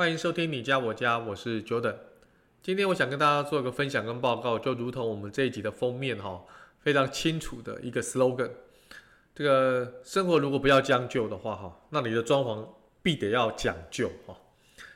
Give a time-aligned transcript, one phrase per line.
[0.00, 1.94] 欢迎收听你家我家，我是 Jordan。
[2.62, 6.42] 今天我想跟大家做一个分享跟报告，就如同我们这一集的封面哈，
[6.78, 8.50] 非常清楚的一个 slogan。
[9.34, 12.66] 这个生活如果不要将就的话哈，那你的装潢
[13.02, 14.34] 必得要讲究哈。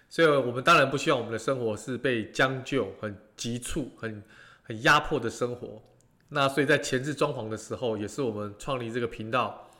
[0.08, 4.24] 所以我们当然不希望我们的生活是被将就、很急促、很
[4.62, 5.82] 很压迫的生活。
[6.30, 9.70] 那所以在前置装潢的时候，也是我们创立这个频道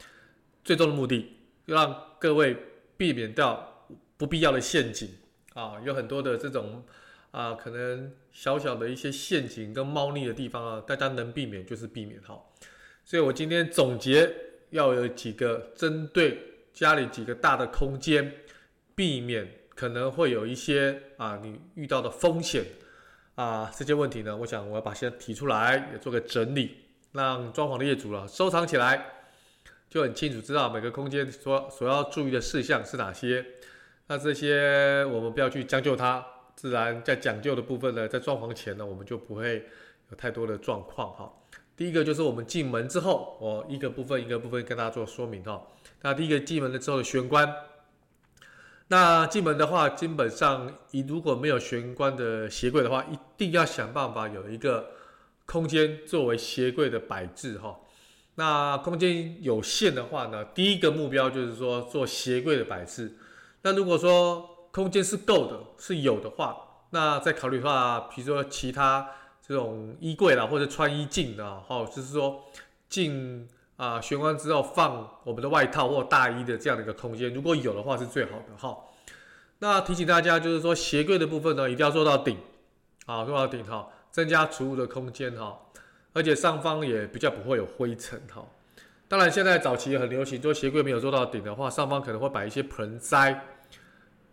[0.62, 2.54] 最终的目的，让各位
[2.98, 3.73] 避免掉
[4.16, 5.08] 不必要的陷阱
[5.54, 6.84] 啊，有很多的这种。
[7.34, 12.54] 啊，可能小小的一些陷阱跟猫腻的地方啊，大家能避免就是避免好。
[13.04, 14.32] 所以我今天总结
[14.70, 16.38] 要有几个针对
[16.72, 18.32] 家里几个大的空间，
[18.94, 22.64] 避免可能会有一些啊你遇到的风险
[23.34, 29.06] 啊这些问题呢，我想我要把先提出来，也做个整理，让装潢的业主了收藏起来，
[29.90, 33.44] 就很清楚知道每个空间所所要注意的事项是哪些。
[34.06, 36.24] 那这些我们不要去将就它。
[36.56, 39.66] 自然在讲究的部分呢，在装潢前呢，我们就不会
[40.08, 41.32] 有太多的状况哈。
[41.76, 45.60] 第一个就是我们进门之后，我一个部分一个部分跟大家做说明哈。
[46.02, 47.52] 那第一个进门了之后的玄关，
[48.86, 54.92] 那进门的话，基本上你如果没有玄关的鞋柜的话，一定要想办法有一个
[55.46, 57.80] 空间作为鞋柜的摆置哈。
[58.36, 63.16] 那空间有限的话呢，第一个目标就是说做鞋柜的摆置。
[63.66, 66.54] 那如果说空间是够的，是有的话，
[66.90, 69.08] 那再考虑的话，比如说其他
[69.40, 72.42] 这种衣柜啦，或者穿衣镜啊，哈，就是说
[72.90, 78.76] 进啊玄关之后放我们的外套或大衣的这样的一个空间，如果有的话是最好的哈。
[79.60, 82.36] 那提醒大家就是说鞋柜的部分呢，一定要做到顶，
[83.06, 85.58] 啊，做到顶哈，增加储物的空间哈，
[86.12, 88.44] 而且上方也比较不会有灰尘哈。
[89.08, 93.46] 当然现在早期很流行，做鞋柜没有做到顶的话，上方可能会摆一些盆栽。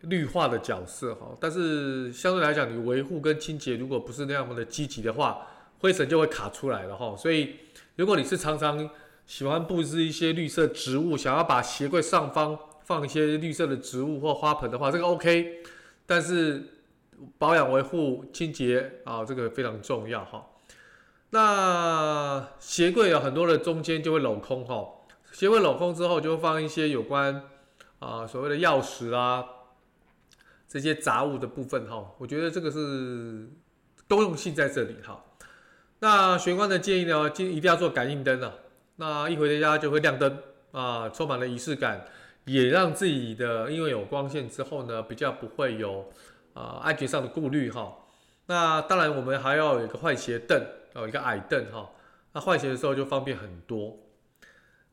[0.02, 5.48] 绿化的角色哈，但是相对来讲，你维护跟清洁如果不是那样的积极的话，
[5.80, 7.16] 灰尘就会卡出来了哈。
[7.16, 7.56] 所以，
[7.98, 8.90] 如果你是常常
[9.28, 15.62] 喜欢布置一些绿色植物，想要把鞋柜上方放一些绿色的植物或花盆的话，这个 OK。
[16.08, 16.64] 但是
[17.38, 20.48] 保养维护清洁啊，这个非常重要哈。
[21.30, 24.84] 那鞋柜有很多的中间就会镂空哈，
[25.32, 27.44] 鞋柜镂空之后就会放一些有关
[28.00, 29.46] 啊所谓的钥匙啊。
[30.72, 33.46] 这些杂物的部分哈，我觉得这个是
[34.08, 35.22] 多用性在这里哈。
[36.00, 38.54] 那玄关的建议呢，一定要做感应灯啊。
[38.96, 40.38] 那一回到家就会亮灯
[40.72, 42.06] 啊，充满了仪式感，
[42.46, 46.09] 也让自己的因为有光线之后呢，比较不会有
[46.54, 47.94] 啊安全上的顾虑哈。
[48.46, 50.58] 那当然我们还要有一个换鞋凳，
[50.96, 51.90] 有一个矮凳哈。
[52.32, 53.98] 那换鞋的时候就方便很多。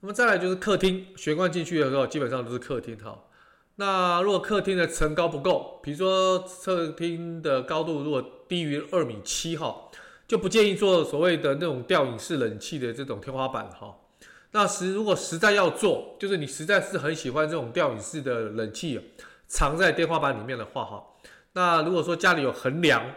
[0.01, 3.17] 那么再来就是客厅，玄关进去的时候基本上都是客厅哈。
[3.81, 9.89] 那如果客厅的层高不够，比如说客厅的高度如果低于二米七哈，
[10.27, 13.95] 就不建议做所谓的那种吊顶式冷气的这种天花板哈。
[14.51, 19.01] 那实如果实在要做，就是你实在是很喜欢这种吊顶式的冷气
[19.47, 21.05] 藏在天花板里面的话哈，
[21.53, 23.15] 那如果说家里有横梁，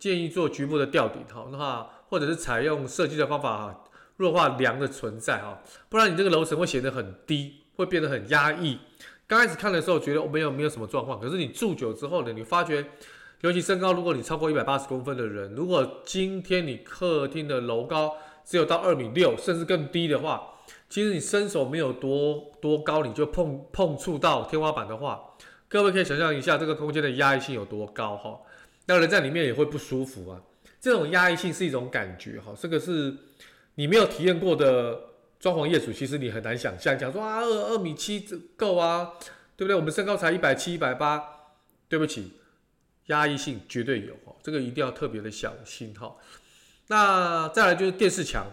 [0.00, 3.84] 建议做局部的吊顶哈，那或者是采用设计的方法哈，
[4.16, 8.80] 弱化梁的存在哈，不然你这个楼层会显得很低，会变得很压抑。
[9.30, 12.84] 刚开始看的时候觉得没有没有什么状况，可是你住久之后呢，你发觉，
[13.42, 20.54] 尤其身高，如果你超过一百八十公分的人，如果今天你客厅的楼高只有到二米六，甚至更低的话，
[20.88, 25.22] 其实你伸手没有多多高，你就碰碰触到天花板的话，
[25.68, 28.36] 各位可以想象一下这个空间的压抑性有多高哈，
[28.86, 30.42] 那人在里面也会不舒服啊。
[30.80, 33.14] 这种压抑性是一种感觉哈，这个是
[33.76, 35.02] 你没有体验过的。
[35.40, 38.20] 装潢业主其实你很难想象，讲说啊，二二米七
[38.56, 39.12] 够啊，
[39.56, 39.74] 对不对？
[39.74, 41.22] 我们身高才一百七、一百八，
[41.88, 42.34] 对不起，
[43.06, 46.14] 压抑性绝对有哈，这个一定要特别的小心哈。
[46.88, 48.52] 那再来就是电视墙，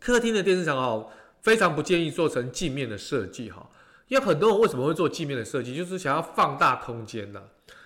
[0.00, 1.10] 客厅的电视墙哈，
[1.42, 3.68] 非常不建议做成镜面的设计哈，
[4.08, 7.42] 因为很多人为什么会做镜面的设计，就是想要放大空间呢？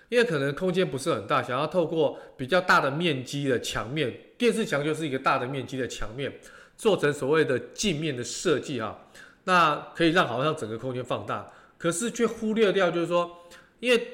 [0.09, 6.33] 因为可能空间不是很大，想要透过比较大的面积的墙面，电视墙就是一个大的面积的墙面。
[6.83, 9.07] 做成所谓的镜面的设计哈，
[9.45, 11.47] 那可以让好像整个空间放大，
[11.79, 13.39] 可是却忽略掉就是说，
[13.79, 14.09] 因为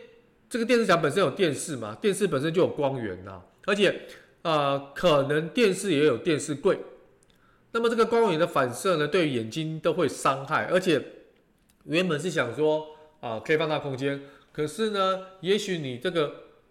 [0.51, 4.03] 这个电视墙本身有电视嘛，电视本身就有光源呐，而且
[4.43, 6.79] 呃，可能电视也有电视柜，
[7.73, 11.03] 那么这个光源的反射呢，对于眼睛都会伤害，而且
[11.85, 12.89] 原本是想说
[13.23, 14.21] 啊、可以放大空间，
[14.53, 16.27] 可是呢，也许你这个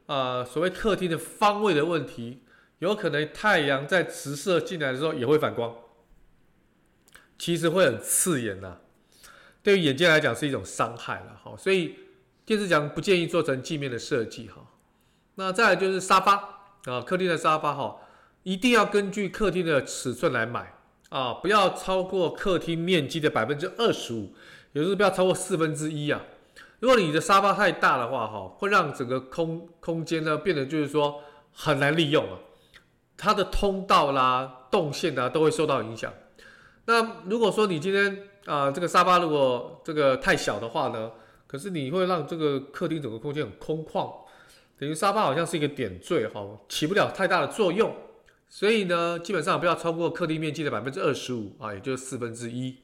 [0.06, 2.44] 啊、呃，所谓客厅的方位的问题，
[2.78, 5.76] 有可能太阳在直射进来的时候也会反光，
[7.38, 8.78] 其实会很刺眼呐、
[9.62, 11.96] 对于眼睛来讲是一种伤害了哈，所以
[12.46, 14.66] 电视墙不建议做成镜面的设计哈。
[15.36, 16.34] 那再来就是沙发
[16.86, 17.98] 啊，客厅的沙发哈，
[18.44, 20.74] 一定要根据客厅的尺寸来买
[21.10, 24.34] 啊，不要超过客厅面积的百分之二十五，
[24.74, 26.22] 也就是不要超过四分之一啊。
[26.80, 31.22] 如果你的沙发太大的话哈，会让整个空空间呢变得就是说
[31.54, 32.40] 很难利用啊，
[33.16, 36.12] 它的通道啦、动线啊都会受到影响。
[36.88, 41.12] 那如果说你今天啊、这个沙发如果这个太小的话呢，
[41.46, 44.10] 可是你会让这个客厅整个空间很空旷，
[44.80, 47.94] 等于沙发好像是一个点缀哈，起不了太大的作用。
[48.48, 52.78] 所以呢，基本上不要超过客厅面积的百分之二十五啊，也就是四分之一。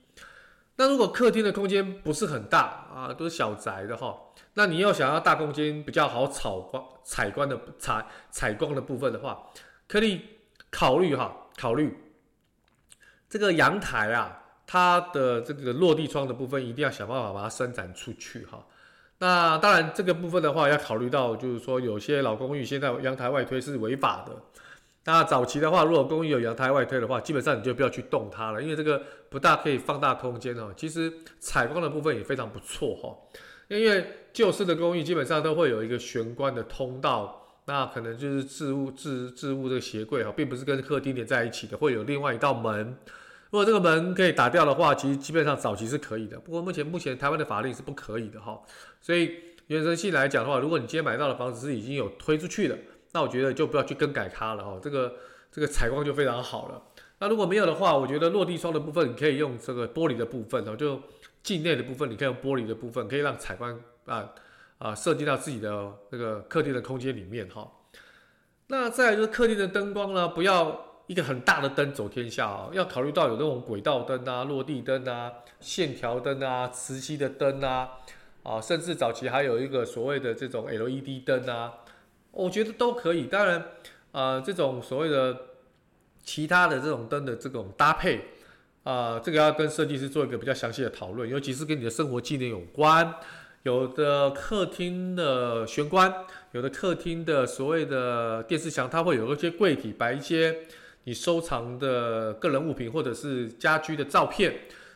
[0.75, 4.19] 那如果客厅的空间不是很大啊，都是小宅的哈，
[4.55, 9.47] 那你又想要大空间比较好采光、采光的采采光的部分的话，
[9.87, 10.19] 可以
[10.69, 11.97] 考虑哈，考虑。
[13.33, 14.31] 这个阳台啊，
[14.67, 18.63] 它的这个落地窗的部分一定要想办法把它伸展出去哈。
[19.17, 24.39] 那当然，这个部分的话要考虑到，就是说有些老公寓现在阳台外推是违法的。
[25.05, 29.01] 那早期的话，如果公寓有阳台外推的话，基本上你就不要去动它了，因为这个
[29.31, 30.71] 不大可以放大空间哦。
[30.77, 33.17] 其实采光的部分也非常不错哈，
[33.67, 37.39] 因为旧式的公寓基本上都会有一个玄关的通道。
[37.65, 42.95] 那可能就是置物置置物这个鞋柜哈，并不是跟客厅连在一起的，会有另外一道门。
[43.53, 46.39] 如果这个门可以打掉的话，其实基本上早期是可以的。
[46.39, 48.59] 不过目前目前台湾的法律是不可以的哈。
[48.99, 49.31] 所以
[49.67, 52.75] 原则性来讲的话，如果你今天买到的房子是已经有推出去的，
[53.11, 54.79] 那我觉得就不要去更改它了哈。
[54.81, 55.13] 这个
[55.51, 56.81] 这个采光就非常好了。
[57.19, 60.99] 那如果没有的话，我觉得落地窗的部分你可以用这个玻璃的部分哦，就
[61.43, 64.33] 镜内的部分你可以用玻璃的部分，可以让采光啊。
[64.79, 67.71] 啊，设计到自己的那个客厅的空间里面哈。
[68.65, 77.89] 那再就是客厅的灯光呢，不要一个很大的灯走天下哦，要考虑到有那种轨道灯啊、落地灯啊、线条灯啊、磁吸的灯啊，
[78.43, 81.73] 啊，甚至早期还有一个所谓的这种 LED 灯啊，
[82.31, 83.25] 我觉得都可以。
[83.25, 83.65] 当然，
[84.11, 85.37] 啊，这种所谓的
[86.23, 88.21] 其他的这种灯的这种搭配
[88.83, 93.13] 啊，这个要跟设计师做一个比较详细的讨论，尤其是跟你的生活技能有关。
[93.63, 96.13] 有的客厅的玄关，
[96.51, 100.65] 有的客厅的所谓的电视墙，它会有一些柜体摆一些
[101.03, 104.53] 你收藏的个人物品或者是家居的照片。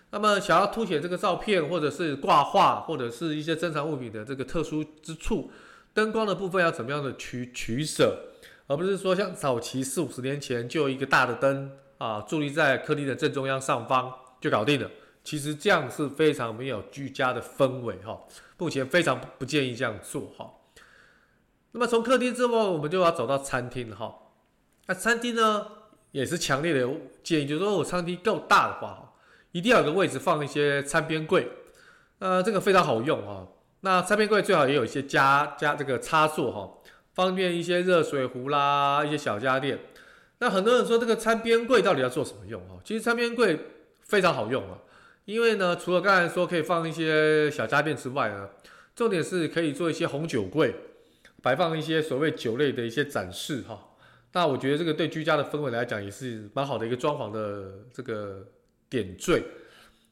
[0.09, 5.51] 那么想要凸显这个照片或者是挂画或者是一些珍藏物品的这个特殊之处，
[5.93, 8.17] 灯光的部分要怎么样的取取舍，
[8.67, 14.89] 而不是说像早期四五十年前就有一个大的灯啊，伫立在客厅的正中央上方就搞定了。
[15.25, 18.17] 其实这样是非常没有居家的氛围哈，
[18.57, 20.49] 目前非常不建议这样做哈。
[21.73, 24.19] 那么从客厅之后，我们就要走到餐厅哈。
[24.85, 25.67] 那餐厅呢，
[26.11, 26.87] 也是强烈的
[27.23, 29.13] 建议，就是说我餐厅够大的话，
[29.51, 31.47] 一定要有个位置放一些餐边柜，
[32.19, 33.47] 呃，这个非常好用啊。
[33.81, 39.79] 那餐边柜最好也有一些加加这个插座哈，方便一些热水壶啦，一些小家电。
[40.39, 42.81] 那很多人说这个餐边柜到底要做什么用啊？
[42.83, 43.59] 其实餐边柜
[44.01, 44.79] 非常好用啊。
[45.25, 48.49] 因为呢，除了刚才说可以放一些小家电之外呢，
[48.95, 50.73] 重点是可以做一些红酒柜，
[51.41, 53.86] 摆放一些所谓酒类的一些展示哈。
[54.37, 58.45] 那我觉得这个对居家的氛围来讲也是蛮好的一个装潢的这个
[58.87, 59.41] 点缀。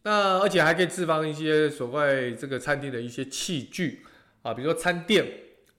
[0.01, 4.03] 那而且还可以置放一些所谓这个餐厅的一些器具
[4.41, 5.24] 啊，比如说餐垫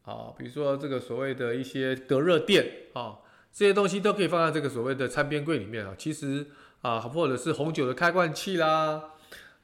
[0.04, 3.18] 啊，比如说这个所谓的一些隔热垫啊，
[3.52, 5.92] 这些东西都可以放在这个所谓的餐边柜里面啊。
[5.98, 6.46] 其实
[6.82, 9.02] 啊，或者是红酒的开罐器啦。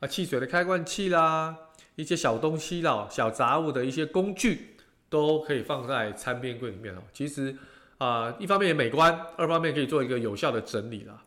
[0.01, 1.57] 啊，汽水的开罐器啦，
[1.95, 4.75] 一些小东西啦，小杂物的一些工具，
[5.09, 7.03] 都可以放在餐边柜里面啊。
[7.13, 7.55] 其实
[8.03, 11.23] 啊，一方面也美观，二方面可以做一个有效的整理啦。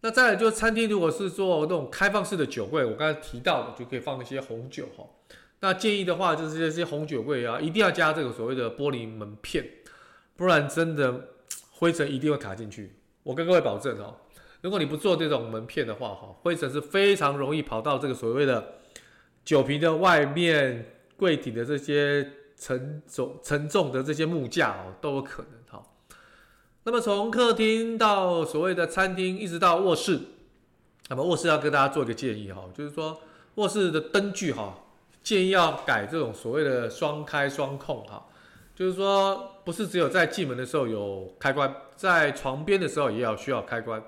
[0.00, 5.04] 那再来就是餐厅，如果是做那种开放式的酒柜，我刚才提到的，就可以放一些红酒哈。
[5.60, 9.62] 那建议的话，就是这些红酒柜啊，一定要加这个所谓的玻璃门片，
[10.36, 11.28] 不然真的
[11.70, 12.94] 灰尘一定会卡进去。
[13.22, 14.16] 我跟各位保证哦。
[14.62, 18.76] 如果你不做这种门片的话，哈，灰尘是非常容易跑到这个所谓的
[19.44, 22.26] 酒瓶的外面、柜体的这些
[22.56, 25.63] 沉重、沉重的这些木架哦，都有可能。
[26.84, 30.20] 那么从客厅到所谓的餐厅，一直到卧室，
[31.08, 33.20] 那么卧室要跟大家做一个建议哈，就是说
[33.54, 34.74] 卧室的灯具哈，
[35.22, 38.26] 建议要改这种所谓的双开双控哈，
[38.74, 44.02] 就是说不是只有在进门的时候有开关，在床边的时候也要需要开关。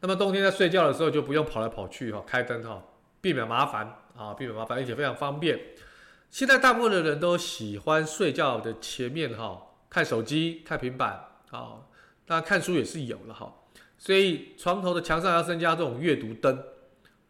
[0.00, 2.82] 那么冬天在睡觉的时候就不用跑来跑去哈，开灯哈，
[3.20, 5.58] 避免麻烦啊，避免麻烦，而且非常方便。
[6.30, 11.84] 现在大部分的人都喜欢睡觉的前面哈，看手机、看平板啊，
[12.26, 13.52] 当然看书也是有了哈。
[13.96, 16.62] 所以床头的墙上要增加这种阅读灯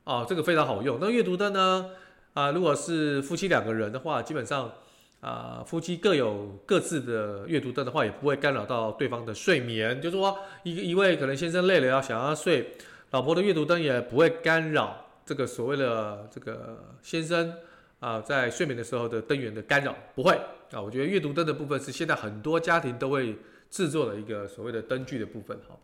[0.04, 0.98] 啊，这个非常好用。
[1.00, 1.90] 那阅读灯呢
[2.32, 4.72] 啊，如果是夫妻两个人的话，基本上
[5.20, 10.00] 啊，夫妻各有各自的阅读灯的话，也不会干扰到对方的睡眠。
[10.00, 12.72] 就是说，一个一位可能先生累了要想要睡，
[13.10, 17.54] 老婆的阅读灯也不会干扰这个所谓的这个先生
[18.00, 20.32] 啊在睡眠的时候的灯源的干扰，不会
[20.72, 20.80] 啊。
[20.80, 23.36] 我觉得阅读灯的部分是现在很多家庭都会
[23.74, 25.76] 制作的一个所谓的灯具的部分哈。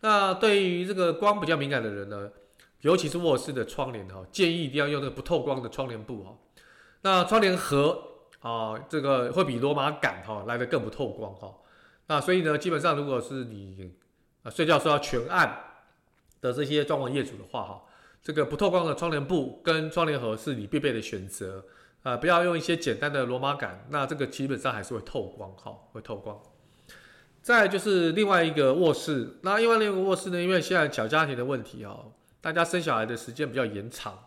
[0.00, 2.28] 那对于这个光比较敏感的人呢，
[2.80, 6.36] 尤其是卧室的窗帘哈，建议一定要用那个不透光的窗帘布哈。
[7.02, 8.02] 那窗帘盒
[8.40, 11.54] 啊，这个会比罗马杆哈来的更不透光哈。
[12.08, 13.94] 那所以呢，基本上如果是你
[14.42, 15.56] 啊睡觉时候要全暗
[16.40, 17.84] 的这些装潢业主的话哈，
[18.24, 21.64] 这个不透光的窗帘布跟窗帘盒是你必备的选择
[22.02, 26.36] 啊，不要用一些简单的罗马杆，那这个基本上还是会透光哈，会透光。
[27.42, 30.40] 再就是另外一个卧室，那另外另一个卧室呢？
[30.40, 34.18] 因为现在小家庭的问题哦，大家生小孩的时间比较延长，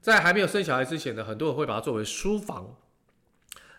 [0.00, 2.76] 在还没有生小孩之前呢，很多人会把它作为书房。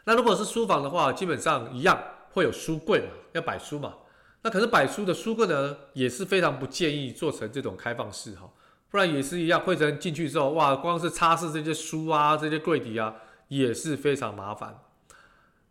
[0.04, 1.98] 那如果是书房的话，基本上一样
[2.32, 3.94] 会有书柜嘛，要摆书嘛。
[4.42, 8.50] 那可是摆书的书柜呢，也是非常不建议做成这种开放式哈，
[8.90, 13.16] 不然也是一样，会人进去之后，哇，光是擦拭这些书啊，这些柜底啊，
[13.48, 14.78] 也是非常麻烦。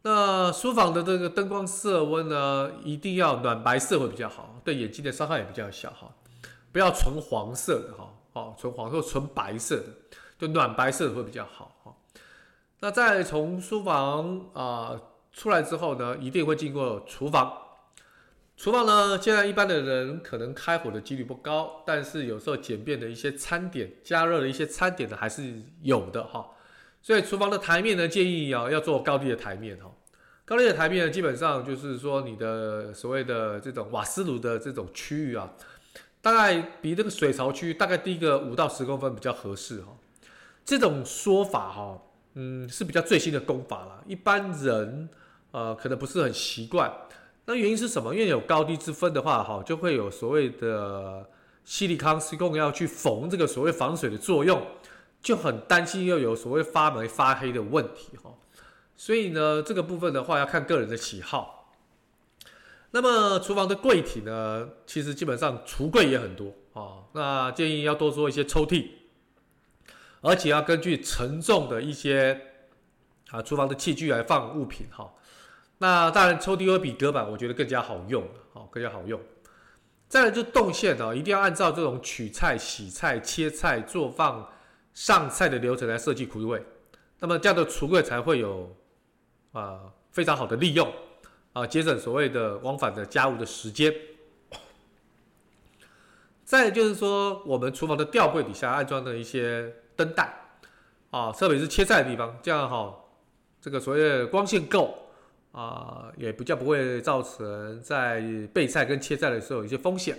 [0.03, 6.09] 那书房的这个灯光色温呢，一定要暖白色会比较好，对眼睛的伤害也比较小哈。
[6.71, 9.85] 不要纯黄色的哈，哦，纯黄或纯白色的，
[10.39, 11.93] 就暖白色的会比较好哈。
[12.81, 15.01] 那再从书房啊、
[15.33, 17.53] 出来之后呢，一定会经过厨房。
[18.57, 26.47] 厨房呢，现在一般的人可能开火的几率不高，但是有时候简便的一些餐点，加热的一些餐点呢，还是有的哈。
[27.07, 29.89] 所以厨房的台面呢，建议啊要做高低的台面哈。
[30.45, 35.49] 高低的台面呢，基本上就是说你的所谓的这种瓦斯炉的这种区域啊，
[36.21, 39.97] 大概比这个水槽区大概低个五到十公分比较合适哈。
[40.65, 42.03] 这种说法哈，
[42.35, 45.09] 嗯，是比较最新的工法了，一般人
[45.53, 46.93] 呃可能不是很习惯。
[47.45, 48.13] 那原因是什么？
[48.13, 51.25] 因为有高低之分的话哈，就会有所谓的
[51.65, 54.61] 西利康施工要去缝这个所谓防水的作用。
[55.27, 58.33] 就很担心又有所谓发霉发黑的问题哈，
[58.95, 61.73] 所以呢，这个部分的话要看个人的喜好。
[62.93, 68.87] 那么厨房的柜体呢，其实基本上橱柜也很多啊，那建议要多做一些抽屉，
[70.21, 72.41] 而且要根据承重的一些
[73.31, 75.13] 啊厨房的器具来放物品哈。
[75.79, 78.23] 那当然抽屉会比隔板我觉得更加好用
[78.55, 79.21] 啊，更加好用。
[80.09, 84.47] 再来就动线啊，一定要按照这种取菜、洗菜、切菜、做饭。
[84.97, 86.65] 上菜的流程来设计橱柜，
[87.19, 88.75] 那么这样的橱柜才会有
[89.53, 90.91] 啊、非常好的利用
[91.53, 93.95] 啊，节省所谓的往返的家务的时间。
[96.47, 100.35] 再就是说，我们厨房的吊柜底下安装的一些灯带
[101.11, 102.95] 啊，特别是切菜的地方，这样哈，
[103.61, 105.11] 这个所谓的光线够
[105.53, 108.23] 啊，也比较不会造成在
[108.55, 110.17] 备菜跟切菜的时候有一些风险。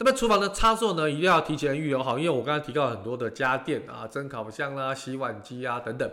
[0.00, 6.08] 那么厨房的插座呢，一定要提前预留好，因为我刚才提到很多的家电啊，蒸烤箱啦、洗碗机啊等等。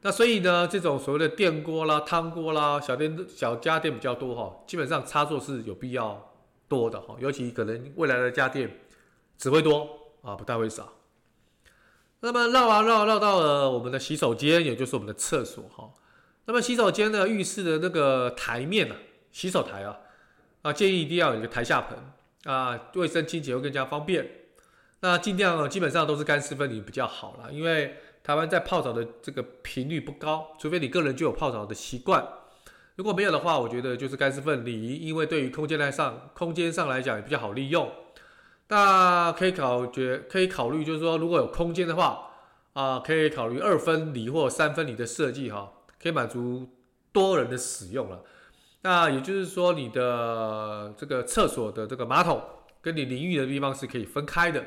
[0.00, 6.32] 那所以呢，这种所谓的电锅啦、汤锅啦、小电小家电比较多哈，基本上插座是有必要
[6.66, 8.80] 多的哈，尤其可能未来的家电
[9.36, 9.86] 只会多
[10.22, 10.94] 啊，不太会少。
[12.20, 15.92] 那么绕啊绕，绕到了我们的洗手间，也就是我们的厕所哈。
[16.46, 18.96] 那么洗手间的浴室的那个台面啊，
[19.30, 19.98] 洗手台啊，
[20.62, 21.98] 啊建议一定要有一个台下盆。
[22.44, 24.28] 啊，卫生清洁会更加方便。
[25.00, 32.24] 那尽量基本上都是干湿分离比较好啦，因为台湾在泡澡的这个频率不高，除非你个人就有泡澡的习惯。
[32.94, 37.90] 如果没有的话，我觉得就是干湿分离，因为对于空间来上，空间上来讲也比较好利用。
[38.68, 42.30] 那可以考觉可以考虑，就是说如果有空间的话，
[42.74, 46.68] 啊，可以考虑二分离或三分离的设计哈，可以满足
[47.12, 48.22] 多人的使用了。
[48.82, 52.42] 那也就是说，你的这个厕所的这个马桶
[52.80, 54.64] 跟你淋浴的地方是可以分开的。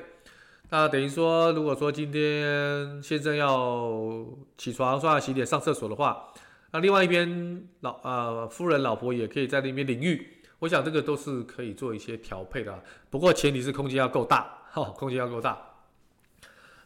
[0.70, 4.26] 那等于说，如果说今天先生要
[4.58, 6.32] 起床刷牙洗脸上厕所的话，
[6.72, 10.32] 那另外一边老呃夫人老婆也可以在那边淋浴。
[10.60, 15.58] 我想这个都是可以做一些调配的，不过前提是空间要够大，哈，空间要够大。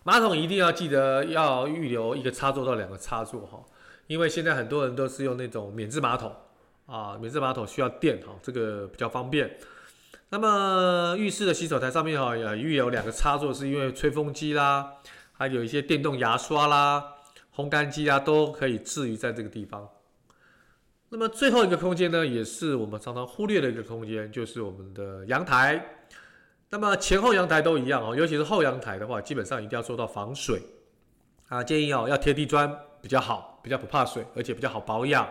[0.04, 3.64] 马桶一定要记得要预留一个插座到两个插座哈，
[4.08, 6.36] 因为现在很多人都是用那种免治马桶
[6.89, 9.58] 啊，免治马桶需要电哈，这个比较方便。
[10.29, 14.93] 那么浴室的洗手台上面哈也预留两个插座，是因为吹风机啦，
[15.34, 17.15] 还有一些电动牙刷啦、
[17.55, 19.88] 烘干机啊都可以置于在这个地方。
[21.10, 25.84] 那么最后一个空间呢，也是我们常常忽略的一个空间，就是我们的阳台。
[26.69, 30.62] 那么前后阳台都一样哦，尤其是后阳台的话，基本上一定要做到防水
[31.48, 35.27] 啊，建议哦要贴地砖比较好，比较不怕水，而且比较好保养。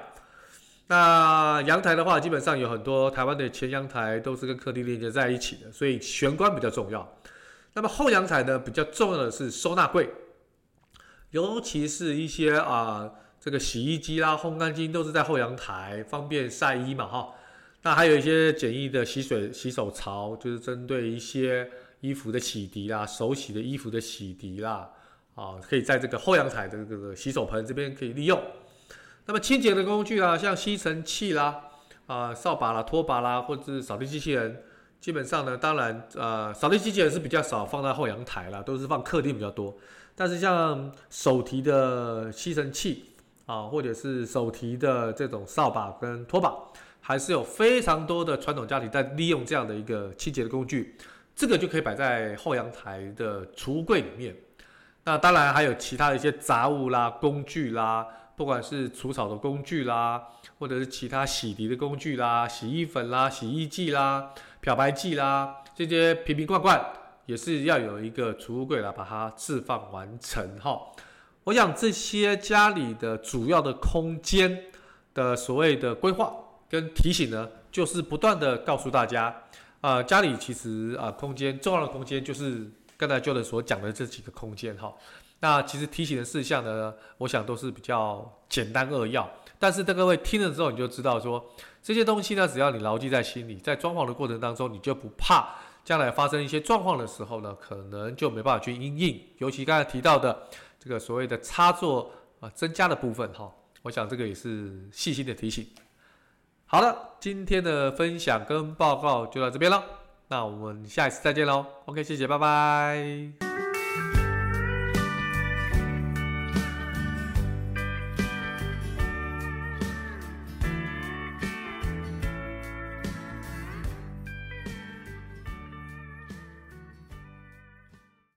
[0.89, 7.17] 那阳台的话，基本上有很多台湾的前阳台都是跟客厅连接在一起的，所以玄关比较重要。
[7.75, 10.09] 那么后阳台呢，比较重要的是收纳柜，
[11.31, 17.35] 尤其是一些啊这个洗衣机啦、烘干机都是在后阳台，方便晒衣嘛哈。
[17.83, 24.91] 那还有一些简易的洗水洗手槽，就是针对一些衣服的洗涤啦、手洗的衣服的洗涤啦，
[25.35, 28.43] 啊，可以在这个后阳台的这个洗手盆这边可以利用。
[29.29, 31.61] 那么清洁的工具啊，像吸尘器啦、
[32.07, 34.63] 啊扫把啦、拖把啦，或者是扫地机器人，
[35.03, 39.77] 基本上呢，当然呃扫地机器人是比较少放在后阳台啦，都是放客厅比较多。
[40.17, 43.05] 但是像手提的吸尘器
[43.45, 46.55] 啊，或者是手提的这种扫把跟拖把，
[47.03, 50.97] 还是有非常多的传统家庭在利用这样的一个清洁的工具，
[51.37, 54.35] 这个就可以摆在后阳台的橱柜里面。
[55.05, 58.07] 那当然还有其他的一些杂物啦、工具啦。
[58.39, 60.29] 不管是除草的工具啦，
[60.61, 66.81] 或者是其他洗涤的工具啦，洗衣粉啦、洗衣剂啦、漂白剂啦，这些瓶瓶罐罐
[67.27, 70.81] 也是要有一个储物柜来把它置放完成哈。
[71.43, 74.67] 我想这些家里的主要的空间
[75.13, 76.33] 的所谓的规划
[76.71, 79.35] 跟提醒呢，就是不断的告诉大家，
[79.81, 84.95] 啊、家里其实啊、空间重要的空间就是刚才 j o 所讲的这几个空间哈。
[85.41, 91.45] 那其实提醒的事项呢，我想都是比较简单扼要，但是各位听了之后，你就知道说
[91.83, 99.21] 这些东西呢，只要你牢记在心里，在装潢的过程当中，你就不怕将来发生一些状况的时候呢，可能就没办法去应应。
[99.39, 100.49] 尤其刚才提到的
[100.81, 102.11] 这个所谓的插座
[102.41, 103.49] 啊增加的部分哈，
[103.83, 105.65] 我想这个也是细心的提醒。
[106.67, 109.83] 好了，今天的分享跟报告就到这边了，
[110.27, 111.65] 那我们下一次再见喽。
[111.87, 113.68] OK，谢谢，拜拜。